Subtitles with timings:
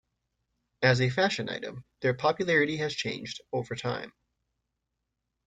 [0.81, 4.11] As a fashion item, their popularity has changed over time.